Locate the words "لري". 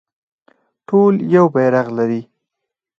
1.97-2.21